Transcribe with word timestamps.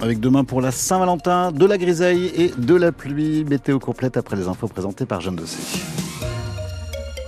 Avec 0.00 0.20
demain 0.20 0.44
pour 0.44 0.60
la 0.60 0.70
Saint-Valentin, 0.70 1.50
de 1.50 1.66
la 1.66 1.76
grisaille 1.76 2.26
et 2.36 2.52
de 2.56 2.74
la 2.76 2.92
pluie. 2.92 3.44
Météo 3.44 3.80
complète 3.80 4.16
après 4.16 4.36
les 4.36 4.46
infos 4.46 4.68
présentées 4.68 5.04
par 5.04 5.20
Jeanne 5.20 5.34
Dossé. 5.34 6.01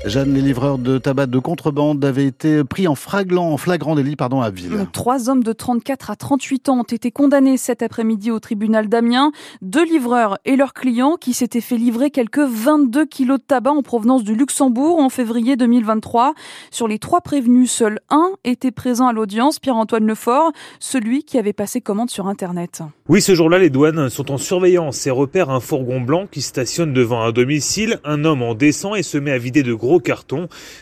Jeanne, 0.06 0.35
les 0.35 0.43
livreurs 0.43 0.77
de 0.77 0.98
tabac 0.98 1.27
de 1.27 1.38
contrebande 1.38 2.04
avaient 2.04 2.27
été 2.27 2.62
pris 2.62 2.87
en 2.87 2.95
flagrant, 2.95 3.53
en 3.53 3.56
flagrant 3.56 3.95
délit 3.95 4.17
pardon, 4.17 4.42
à 4.42 4.51
Ville. 4.51 4.87
Trois 4.92 5.30
hommes 5.30 5.42
de 5.42 5.53
34 5.53 6.11
à 6.11 6.17
38 6.17 6.69
ans 6.69 6.80
ont 6.80 6.83
été 6.83 7.11
condamnés 7.11 7.56
cet 7.56 7.83
après-midi 7.83 8.30
au 8.30 8.38
tribunal 8.38 8.88
d'Amiens. 8.88 9.33
Deux 9.62 9.85
livreurs 9.85 10.38
et 10.44 10.56
leurs 10.56 10.75
clients 10.75 11.17
qui 11.19 11.33
s'étaient 11.33 11.62
fait 11.62 11.79
livrer 11.79 12.11
quelques 12.11 12.38
22 12.38 13.06
kilos 13.06 13.38
de 13.38 13.44
tabac 13.44 13.71
en 13.71 13.83
provenance 13.83 14.25
du 14.25 14.35
Luxembourg 14.35 14.98
en 14.98 15.08
février 15.08 15.56
2023. 15.56 16.34
Sur 16.71 16.87
les 16.87 16.98
trois 16.98 17.23
prévenus, 17.23 17.71
seul 17.71 18.01
un 18.11 18.30
était 18.45 18.73
présent 18.73 19.07
à 19.07 19.15
l'audience, 19.15 19.59
Pierre-Antoine 19.59 20.07
Lefort, 20.07 20.52
celui 20.80 21.25
qui 21.25 21.39
avait 21.39 21.55
passé 21.55 21.80
commande 21.80 22.11
sur 22.11 22.27
Internet. 22.27 22.83
Oui, 23.09 23.23
ce 23.23 23.34
jour-là, 23.34 23.59
les 23.59 23.71
douanes 23.71 24.11
sont 24.11 24.30
en 24.30 24.39
surveillance 24.39 25.07
et 25.07 25.11
repèrent 25.11 25.51
un 25.51 25.61
fourgon 25.61 26.02
blanc 26.02 26.27
qui 26.30 26.43
stationne 26.43 26.93
devant 26.93 27.23
un 27.23 27.33
domicile. 27.33 28.01
Un 28.05 28.25
homme 28.25 28.43
en 28.43 28.55
descend 28.55 28.97
et 28.97 29.02
se 29.02 29.16
met 29.16 29.30
à 29.30 29.39
vider 29.39 29.62
de 29.62 29.73
gros 29.73 29.94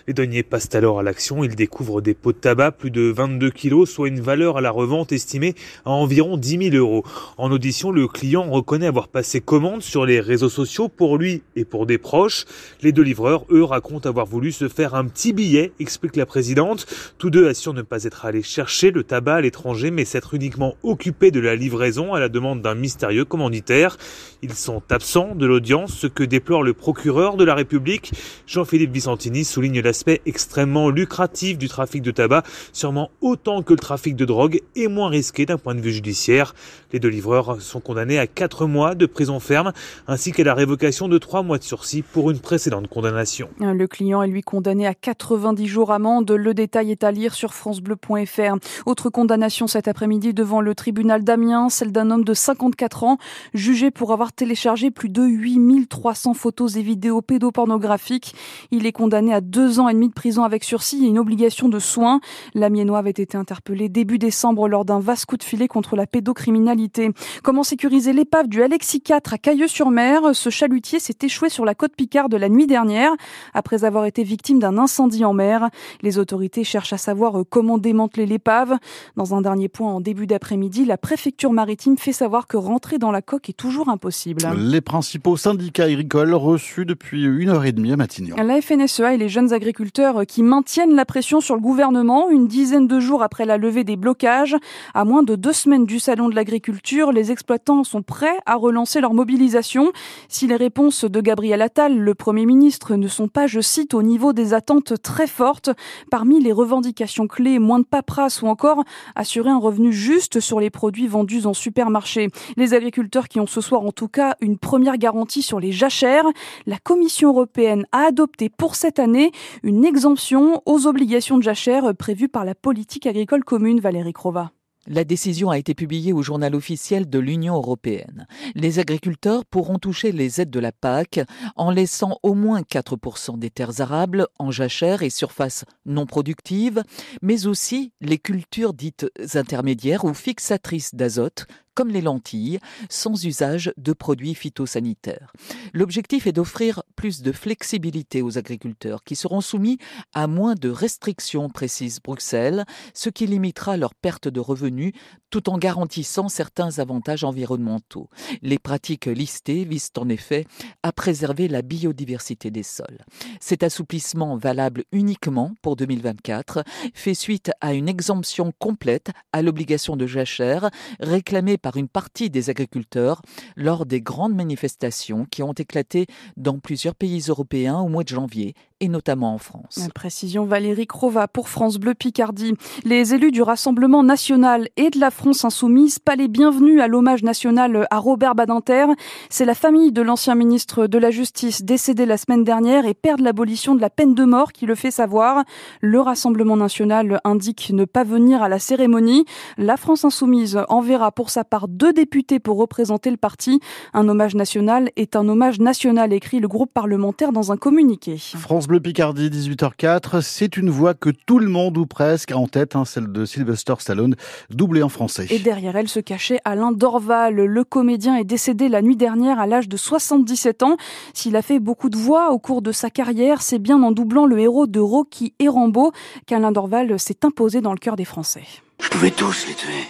Les 0.06 0.14
douaniers 0.14 0.42
passent 0.42 0.74
alors 0.74 1.00
à 1.00 1.02
l'action. 1.02 1.44
Ils 1.44 1.54
découvrent 1.54 2.00
des 2.00 2.14
pots 2.14 2.32
de 2.32 2.38
tabac, 2.38 2.72
plus 2.72 2.90
de 2.90 3.02
22 3.02 3.50
kilos, 3.50 3.90
soit 3.90 4.08
une 4.08 4.20
valeur 4.20 4.56
à 4.56 4.60
la 4.60 4.70
revente 4.70 5.12
estimée 5.12 5.54
à 5.84 5.90
environ 5.90 6.36
10 6.36 6.70
000 6.70 6.76
euros. 6.76 7.04
En 7.36 7.50
audition, 7.50 7.90
le 7.90 8.08
client 8.08 8.50
reconnaît 8.50 8.86
avoir 8.86 9.08
passé 9.08 9.40
commande 9.40 9.82
sur 9.82 10.06
les 10.06 10.20
réseaux 10.20 10.48
sociaux 10.48 10.88
pour 10.88 11.18
lui 11.18 11.42
et 11.56 11.64
pour 11.64 11.86
des 11.86 11.98
proches. 11.98 12.44
Les 12.82 12.92
deux 12.92 13.02
livreurs, 13.02 13.44
eux, 13.50 13.64
racontent 13.64 14.08
avoir 14.08 14.26
voulu 14.26 14.52
se 14.52 14.68
faire 14.68 14.94
un 14.94 15.04
petit 15.04 15.32
billet, 15.32 15.72
explique 15.80 16.16
la 16.16 16.26
présidente. 16.26 16.86
Tous 17.18 17.30
deux 17.30 17.48
assurent 17.48 17.74
ne 17.74 17.82
pas 17.82 18.04
être 18.04 18.24
allés 18.24 18.42
chercher 18.42 18.90
le 18.90 19.04
tabac 19.04 19.36
à 19.36 19.40
l'étranger, 19.40 19.90
mais 19.90 20.04
s'être 20.04 20.34
uniquement 20.34 20.74
occupés 20.82 21.30
de 21.30 21.40
la 21.40 21.54
livraison 21.54 22.14
à 22.14 22.20
la 22.20 22.28
demande 22.28 22.62
d'un 22.62 22.74
mystérieux 22.74 23.24
commanditaire. 23.24 23.96
Ils 24.42 24.54
sont 24.54 24.82
absents 24.90 25.34
de 25.34 25.46
l'audience, 25.46 25.92
ce 25.94 26.06
que 26.06 26.24
déplore 26.24 26.62
le 26.62 26.72
procureur 26.72 27.36
de 27.36 27.44
la 27.44 27.54
République. 27.54 28.12
Jean-Philippe 28.46 28.92
Vicentini 29.02 29.42
souligne 29.44 29.80
l'aspect 29.80 30.20
extrêmement 30.26 30.88
lucratif 30.88 31.58
du 31.58 31.68
trafic 31.68 32.02
de 32.02 32.12
tabac, 32.12 32.44
sûrement 32.72 33.10
autant 33.20 33.62
que 33.62 33.72
le 33.72 33.80
trafic 33.80 34.14
de 34.14 34.24
drogue 34.24 34.60
et 34.76 34.86
moins 34.86 35.08
risqué 35.08 35.44
d'un 35.44 35.58
point 35.58 35.74
de 35.74 35.80
vue 35.80 35.90
judiciaire. 35.90 36.54
Les 36.92 37.00
deux 37.00 37.08
livreurs 37.08 37.60
sont 37.60 37.80
condamnés 37.80 38.20
à 38.20 38.28
4 38.28 38.66
mois 38.66 38.94
de 38.94 39.06
prison 39.06 39.40
ferme 39.40 39.72
ainsi 40.06 40.30
qu'à 40.30 40.44
la 40.44 40.54
révocation 40.54 41.08
de 41.08 41.18
3 41.18 41.42
mois 41.42 41.58
de 41.58 41.64
sursis 41.64 42.02
pour 42.02 42.30
une 42.30 42.38
précédente 42.38 42.86
condamnation. 42.86 43.48
Le 43.58 43.86
client 43.88 44.22
est 44.22 44.28
lui 44.28 44.42
condamné 44.42 44.86
à 44.86 44.94
90 44.94 45.66
jours 45.66 45.90
amende. 45.90 46.30
Le 46.30 46.54
détail 46.54 46.92
est 46.92 47.02
à 47.02 47.10
lire 47.10 47.34
sur 47.34 47.54
francebleu.fr. 47.54 48.54
Autre 48.86 49.10
condamnation 49.10 49.66
cet 49.66 49.88
après-midi 49.88 50.32
devant 50.32 50.60
le 50.60 50.76
tribunal 50.76 51.24
d'Amiens, 51.24 51.70
celle 51.70 51.90
d'un 51.90 52.12
homme 52.12 52.22
de 52.22 52.34
54 52.34 53.02
ans 53.02 53.18
jugé 53.52 53.90
pour 53.90 54.12
avoir 54.12 54.32
téléchargé 54.32 54.92
plus 54.92 55.08
de 55.08 55.24
8300 55.24 56.34
photos 56.34 56.76
et 56.76 56.82
vidéos 56.82 57.20
pédopornographiques. 57.20 58.36
Il 58.70 58.86
est 58.86 58.91
condamné 58.92 59.34
à 59.34 59.40
deux 59.40 59.80
ans 59.80 59.88
et 59.88 59.94
demi 59.94 60.08
de 60.08 60.12
prison 60.12 60.44
avec 60.44 60.64
sursis 60.64 61.04
et 61.04 61.08
une 61.08 61.18
obligation 61.18 61.68
de 61.68 61.78
soins. 61.78 62.20
L'Amiénois 62.54 62.98
avait 62.98 63.10
été 63.10 63.36
interpellé 63.36 63.88
début 63.88 64.18
décembre 64.18 64.68
lors 64.68 64.84
d'un 64.84 65.00
vaste 65.00 65.26
coup 65.26 65.36
de 65.36 65.42
filet 65.42 65.68
contre 65.68 65.96
la 65.96 66.06
pédocriminalité. 66.06 67.10
Comment 67.42 67.62
sécuriser 67.62 68.12
l'épave 68.12 68.48
du 68.48 68.62
Alexis 68.62 69.00
4 69.00 69.34
à 69.34 69.38
Cailleux-sur-Mer? 69.38 70.34
Ce 70.34 70.50
chalutier 70.50 70.98
s'est 70.98 71.18
échoué 71.22 71.48
sur 71.48 71.64
la 71.64 71.74
côte 71.74 71.96
Picarde 71.96 72.34
la 72.34 72.48
nuit 72.48 72.66
dernière 72.66 73.12
après 73.54 73.84
avoir 73.84 74.04
été 74.04 74.22
victime 74.22 74.58
d'un 74.58 74.78
incendie 74.78 75.24
en 75.24 75.32
mer. 75.32 75.70
Les 76.02 76.18
autorités 76.18 76.64
cherchent 76.64 76.92
à 76.92 76.98
savoir 76.98 77.42
comment 77.48 77.78
démanteler 77.78 78.26
l'épave. 78.26 78.76
Dans 79.16 79.34
un 79.34 79.42
dernier 79.42 79.68
point, 79.68 79.92
en 79.92 80.00
début 80.00 80.26
d'après-midi, 80.26 80.84
la 80.84 80.98
préfecture 80.98 81.52
maritime 81.52 81.96
fait 81.96 82.12
savoir 82.12 82.46
que 82.46 82.56
rentrer 82.56 82.98
dans 82.98 83.10
la 83.10 83.22
coque 83.22 83.48
est 83.48 83.54
toujours 83.54 83.88
impossible. 83.88 84.42
Les 84.56 84.80
principaux 84.80 85.36
syndicats 85.36 85.84
agricoles 85.84 86.34
reçus 86.34 86.84
depuis 86.84 87.24
une 87.24 87.48
heure 87.48 87.64
et 87.64 87.72
demie 87.72 87.92
à 87.92 87.96
Matignon. 87.96 88.36
La 88.36 88.60
Et 88.82 89.16
les 89.16 89.28
jeunes 89.28 89.52
agriculteurs 89.52 90.26
qui 90.26 90.42
maintiennent 90.42 90.96
la 90.96 91.04
pression 91.04 91.40
sur 91.40 91.54
le 91.54 91.60
gouvernement 91.60 92.30
une 92.30 92.48
dizaine 92.48 92.88
de 92.88 92.98
jours 92.98 93.22
après 93.22 93.44
la 93.44 93.56
levée 93.56 93.84
des 93.84 93.94
blocages. 93.94 94.56
À 94.92 95.04
moins 95.04 95.22
de 95.22 95.36
deux 95.36 95.52
semaines 95.52 95.86
du 95.86 96.00
salon 96.00 96.28
de 96.28 96.34
l'agriculture, 96.34 97.12
les 97.12 97.30
exploitants 97.30 97.84
sont 97.84 98.02
prêts 98.02 98.36
à 98.44 98.56
relancer 98.56 99.00
leur 99.00 99.14
mobilisation. 99.14 99.92
Si 100.28 100.48
les 100.48 100.56
réponses 100.56 101.04
de 101.04 101.20
Gabriel 101.20 101.62
Attal, 101.62 101.96
le 101.96 102.14
Premier 102.16 102.44
ministre, 102.44 102.96
ne 102.96 103.06
sont 103.06 103.28
pas, 103.28 103.46
je 103.46 103.60
cite, 103.60 103.94
au 103.94 104.02
niveau 104.02 104.32
des 104.32 104.52
attentes 104.52 105.00
très 105.00 105.28
fortes, 105.28 105.70
parmi 106.10 106.40
les 106.40 106.52
revendications 106.52 107.28
clés, 107.28 107.60
moins 107.60 107.78
de 107.78 107.84
paperasse 107.84 108.42
ou 108.42 108.48
encore 108.48 108.82
assurer 109.14 109.50
un 109.50 109.58
revenu 109.58 109.92
juste 109.92 110.40
sur 110.40 110.58
les 110.58 110.70
produits 110.70 111.06
vendus 111.06 111.46
en 111.46 111.54
supermarché. 111.54 112.30
Les 112.56 112.74
agriculteurs 112.74 113.28
qui 113.28 113.38
ont 113.38 113.46
ce 113.46 113.60
soir 113.60 113.82
en 113.82 113.92
tout 113.92 114.08
cas 114.08 114.34
une 114.40 114.58
première 114.58 114.96
garantie 114.96 115.42
sur 115.42 115.60
les 115.60 115.70
jachères. 115.70 116.26
La 116.66 116.78
Commission 116.78 117.28
européenne 117.28 117.86
a 117.92 118.06
adopté 118.06 118.48
pour 118.48 118.71
cette 118.74 118.98
année 118.98 119.32
une 119.62 119.84
exemption 119.84 120.62
aux 120.66 120.86
obligations 120.86 121.38
de 121.38 121.42
jachère 121.42 121.94
prévues 121.94 122.28
par 122.28 122.44
la 122.44 122.54
politique 122.54 123.06
agricole 123.06 123.44
commune, 123.44 123.80
Valérie 123.80 124.12
Crova. 124.12 124.52
La 124.88 125.04
décision 125.04 125.50
a 125.50 125.58
été 125.58 125.74
publiée 125.74 126.12
au 126.12 126.22
journal 126.22 126.56
officiel 126.56 127.08
de 127.08 127.20
l'Union 127.20 127.54
européenne. 127.54 128.26
Les 128.56 128.80
agriculteurs 128.80 129.44
pourront 129.44 129.78
toucher 129.78 130.10
les 130.10 130.40
aides 130.40 130.50
de 130.50 130.58
la 130.58 130.72
PAC 130.72 131.20
en 131.54 131.70
laissant 131.70 132.18
au 132.24 132.34
moins 132.34 132.62
4% 132.62 133.38
des 133.38 133.50
terres 133.50 133.80
arables 133.80 134.26
en 134.40 134.50
jachère 134.50 135.04
et 135.04 135.10
surfaces 135.10 135.64
non 135.86 136.04
productives, 136.04 136.82
mais 137.22 137.46
aussi 137.46 137.92
les 138.00 138.18
cultures 138.18 138.74
dites 138.74 139.06
intermédiaires 139.34 140.04
ou 140.04 140.14
fixatrices 140.14 140.96
d'azote 140.96 141.46
comme 141.74 141.88
les 141.88 142.00
lentilles, 142.00 142.58
sans 142.88 143.24
usage 143.24 143.72
de 143.76 143.92
produits 143.92 144.34
phytosanitaires. 144.34 145.32
L'objectif 145.72 146.26
est 146.26 146.32
d'offrir 146.32 146.82
plus 146.96 147.22
de 147.22 147.32
flexibilité 147.32 148.22
aux 148.22 148.38
agriculteurs 148.38 149.04
qui 149.04 149.16
seront 149.16 149.40
soumis 149.40 149.78
à 150.14 150.26
moins 150.26 150.54
de 150.54 150.68
restrictions, 150.68 151.48
précise 151.48 152.00
Bruxelles, 152.02 152.64
ce 152.94 153.10
qui 153.10 153.26
limitera 153.26 153.76
leur 153.76 153.94
perte 153.94 154.28
de 154.28 154.40
revenus 154.40 154.92
tout 155.30 155.48
en 155.48 155.56
garantissant 155.56 156.28
certains 156.28 156.78
avantages 156.78 157.24
environnementaux. 157.24 158.10
Les 158.42 158.58
pratiques 158.58 159.06
listées 159.06 159.64
visent 159.64 159.90
en 159.96 160.08
effet 160.10 160.46
à 160.82 160.92
préserver 160.92 161.48
la 161.48 161.62
biodiversité 161.62 162.50
des 162.50 162.62
sols. 162.62 162.98
Cet 163.40 163.62
assouplissement 163.62 164.36
valable 164.36 164.84
uniquement 164.92 165.54
pour 165.62 165.76
2024 165.76 166.64
fait 166.92 167.14
suite 167.14 167.50
à 167.60 167.72
une 167.72 167.88
exemption 167.88 168.52
complète 168.58 169.10
à 169.32 169.40
l'obligation 169.40 169.96
de 169.96 170.06
jachère 170.06 170.70
réclamée 171.00 171.56
par 171.62 171.76
une 171.76 171.88
partie 171.88 172.28
des 172.28 172.50
agriculteurs 172.50 173.22
lors 173.56 173.86
des 173.86 174.00
grandes 174.00 174.34
manifestations 174.34 175.24
qui 175.24 175.42
ont 175.42 175.52
éclaté 175.52 176.06
dans 176.36 176.58
plusieurs 176.58 176.94
pays 176.94 177.22
européens 177.28 177.78
au 177.78 177.88
mois 177.88 178.04
de 178.04 178.08
janvier 178.08 178.54
et 178.82 178.88
notamment 178.88 179.32
en 179.32 179.38
France. 179.38 179.88
précision 179.94 180.44
Valérie 180.44 180.88
Crova 180.88 181.28
pour 181.28 181.48
France 181.48 181.78
Bleu 181.78 181.94
Picardie. 181.94 182.54
Les 182.84 183.14
élus 183.14 183.30
du 183.30 183.40
Rassemblement 183.40 184.02
national 184.02 184.68
et 184.76 184.90
de 184.90 184.98
la 184.98 185.12
France 185.12 185.44
insoumise, 185.44 186.00
pas 186.00 186.16
les 186.16 186.26
bienvenus 186.26 186.80
à 186.80 186.88
l'hommage 186.88 187.22
national 187.22 187.86
à 187.92 187.98
Robert 187.98 188.34
Badinter. 188.34 188.86
C'est 189.30 189.44
la 189.44 189.54
famille 189.54 189.92
de 189.92 190.02
l'ancien 190.02 190.34
ministre 190.34 190.88
de 190.88 190.98
la 190.98 191.12
Justice 191.12 191.62
décédé 191.62 192.06
la 192.06 192.16
semaine 192.16 192.42
dernière 192.42 192.84
et 192.84 192.94
père 192.94 193.18
de 193.18 193.22
l'abolition 193.22 193.76
de 193.76 193.80
la 193.80 193.88
peine 193.88 194.16
de 194.16 194.24
mort 194.24 194.50
qui 194.50 194.66
le 194.66 194.74
fait 194.74 194.90
savoir. 194.90 195.44
Le 195.80 196.00
Rassemblement 196.00 196.56
national 196.56 197.20
indique 197.22 197.70
ne 197.72 197.84
pas 197.84 198.02
venir 198.02 198.42
à 198.42 198.48
la 198.48 198.58
cérémonie. 198.58 199.26
La 199.58 199.76
France 199.76 200.04
insoumise 200.04 200.58
enverra 200.68 201.12
pour 201.12 201.30
sa 201.30 201.44
part 201.44 201.68
deux 201.68 201.92
députés 201.92 202.40
pour 202.40 202.58
représenter 202.58 203.12
le 203.12 203.16
parti. 203.16 203.60
Un 203.94 204.08
hommage 204.08 204.34
national 204.34 204.90
est 204.96 205.14
un 205.14 205.28
hommage 205.28 205.60
national, 205.60 206.12
écrit 206.12 206.40
le 206.40 206.48
groupe 206.48 206.72
parlementaire 206.74 207.30
dans 207.30 207.52
un 207.52 207.56
communiqué. 207.56 208.16
France 208.18 208.66
Bleu 208.72 208.80
Picardie, 208.80 209.28
18h04. 209.28 210.22
C'est 210.22 210.56
une 210.56 210.70
voix 210.70 210.94
que 210.94 211.10
tout 211.10 211.38
le 211.38 211.48
monde 211.48 211.76
ou 211.76 211.84
presque 211.84 212.32
a 212.32 212.38
en 212.38 212.46
tête, 212.46 212.74
hein, 212.74 212.86
celle 212.86 213.12
de 213.12 213.26
Sylvester 213.26 213.74
Stallone, 213.78 214.16
doublée 214.48 214.82
en 214.82 214.88
français. 214.88 215.26
Et 215.28 215.40
derrière 215.40 215.76
elle 215.76 215.88
se 215.88 216.00
cachait 216.00 216.38
Alain 216.46 216.72
Dorval. 216.72 217.34
Le 217.34 217.64
comédien 217.64 218.16
est 218.16 218.24
décédé 218.24 218.70
la 218.70 218.80
nuit 218.80 218.96
dernière 218.96 219.38
à 219.38 219.46
l'âge 219.46 219.68
de 219.68 219.76
77 219.76 220.62
ans. 220.62 220.78
S'il 221.12 221.36
a 221.36 221.42
fait 221.42 221.58
beaucoup 221.58 221.90
de 221.90 221.98
voix 221.98 222.30
au 222.30 222.38
cours 222.38 222.62
de 222.62 222.72
sa 222.72 222.88
carrière, 222.88 223.42
c'est 223.42 223.58
bien 223.58 223.82
en 223.82 223.92
doublant 223.92 224.24
le 224.24 224.38
héros 224.38 224.66
de 224.66 224.80
Rocky 224.80 225.34
et 225.38 225.48
Rambo 225.48 225.92
qu'Alain 226.24 226.50
Dorval 226.50 226.98
s'est 226.98 227.26
imposé 227.26 227.60
dans 227.60 227.72
le 227.72 227.78
cœur 227.78 227.96
des 227.96 228.06
Français. 228.06 228.44
Je 228.80 228.88
pouvais 228.88 229.10
tous 229.10 229.48
les 229.48 229.54
tuer. 229.54 229.84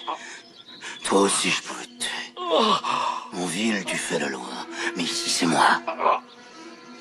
Toi 1.05 1.21
aussi, 1.21 1.51
je 1.51 1.63
pouvais 1.63 1.85
te 1.85 2.03
tuer. 2.03 2.33
Mon 3.35 3.47
ville, 3.47 3.85
tu 3.87 3.97
fais 3.97 4.19
la 4.19 4.29
loi. 4.29 4.43
Mais 4.97 5.05
ici, 5.05 5.31
c'est 5.31 5.47
moi. 5.47 5.81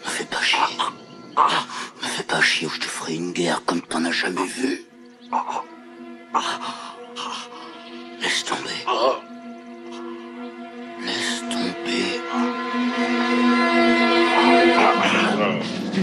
Me 0.05 0.09
fais 0.11 0.25
pas 0.25 0.41
chier. 0.41 0.59
Me 1.37 2.07
fais 2.07 2.23
pas 2.23 2.41
chier 2.41 2.67
ou 2.67 2.69
je 2.69 2.79
te 2.79 2.85
ferai 2.85 3.15
une 3.15 3.31
guerre 3.31 3.63
comme 3.65 3.81
t'en 3.81 4.03
as 4.05 4.11
jamais 4.11 4.45
vu. 4.45 4.85
Laisse 5.29 5.29
tomber. 5.29 6.41
Laisse 8.21 8.43
tomber. 8.45 9.30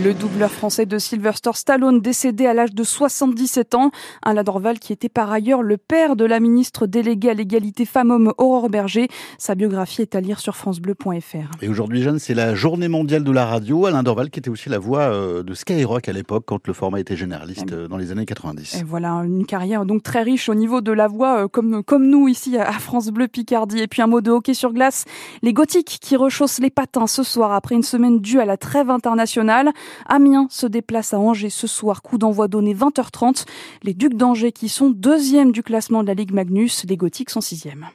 Le 0.05 0.15
doubleur 0.15 0.50
français 0.50 0.87
de 0.87 0.97
Sylvester 0.99 1.50
Stallone 1.55 2.00
décédé 2.00 2.47
à 2.47 2.55
l'âge 2.55 2.73
de 2.73 2.85
77 2.85 3.75
ans. 3.75 3.91
Alain 4.23 4.45
Dorval 4.45 4.79
qui 4.79 4.93
était 4.93 5.09
par 5.09 5.33
ailleurs 5.33 5.62
le 5.62 5.77
père 5.77 6.15
de 6.15 6.25
la 6.25 6.39
ministre 6.39 6.87
déléguée 6.87 7.31
à 7.31 7.35
l'égalité 7.35 7.85
femmes-hommes 7.85 8.33
Aurore 8.39 8.69
Berger. 8.69 9.09
Sa 9.39 9.56
biographie 9.56 10.03
est 10.03 10.15
à 10.15 10.21
lire 10.21 10.39
sur 10.39 10.55
francebleu.fr. 10.55 11.50
Et 11.62 11.69
aujourd'hui, 11.69 12.03
Jeanne, 12.03 12.21
c'est 12.21 12.35
la 12.35 12.55
journée 12.55 12.87
mondiale 12.87 13.25
de 13.25 13.33
la 13.33 13.47
radio. 13.47 13.87
Alain 13.87 14.05
Dorval 14.05 14.31
qui 14.31 14.39
était 14.39 14.50
aussi 14.50 14.69
la 14.69 14.79
voix 14.79 15.00
euh, 15.00 15.43
de 15.43 15.55
Skyrock 15.55 16.09
à 16.09 16.12
l'époque 16.12 16.44
quand 16.47 16.69
le 16.69 16.75
format 16.75 17.01
était 17.01 17.17
généraliste 17.17 17.73
euh, 17.73 17.89
dans 17.89 17.97
les 17.97 18.12
années 18.12 18.27
90. 18.27 18.77
Et 18.81 18.85
voilà, 18.85 19.11
une 19.25 19.47
carrière 19.47 19.85
donc 19.85 20.05
très 20.05 20.23
riche 20.23 20.49
au 20.49 20.55
niveau 20.55 20.81
de 20.81 20.93
la 20.93 21.09
voix 21.09 21.44
euh, 21.44 21.49
comme, 21.49 21.83
comme 21.83 22.09
nous 22.09 22.29
ici 22.29 22.56
à 22.56 22.73
France 22.73 23.09
Bleu 23.09 23.27
Picardie. 23.27 23.81
Et 23.81 23.89
puis 23.89 24.03
un 24.03 24.06
mot 24.06 24.21
de 24.21 24.31
hockey 24.31 24.55
sur 24.55 24.73
glace. 24.73 25.06
Les 25.43 25.53
gothiques 25.53 25.99
qui 26.01 26.17
rechaussent 26.17 26.61
les 26.61 26.71
patins 26.71 27.09
ce 27.09 27.25
soir 27.25 27.53
après 27.53 27.75
une 27.75 27.83
semaine 27.83 28.21
due 28.21 28.39
à 28.39 28.44
la 28.44 28.56
trêve 28.56 28.91
internationale. 28.91 29.73
Amiens 30.06 30.46
se 30.50 30.67
déplace 30.67 31.14
à 31.14 31.20
Angers 31.20 31.50
ce 31.50 31.67
soir, 31.67 32.02
coup 32.02 32.19
d'envoi 32.19 32.49
donné 32.49 32.75
20h30. 32.75 33.44
Les 33.82 33.94
Ducs 33.94 34.14
d'Angers 34.14 34.52
qui 34.52 34.69
sont 34.69 34.90
deuxièmes 34.90 35.52
du 35.52 35.62
classement 35.62 36.02
de 36.02 36.08
la 36.08 36.14
Ligue 36.14 36.32
Magnus, 36.32 36.85
les 36.88 36.96
Gothiques 36.96 37.31
sont 37.31 37.40
sixièmes. 37.40 37.87